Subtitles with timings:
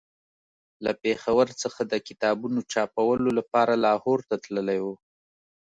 [0.83, 4.97] له پېښور څخه د کتابونو چاپولو لپاره لاهور ته تللی وم.